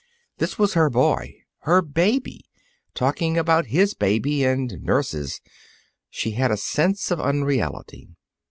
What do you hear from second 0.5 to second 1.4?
was her boy,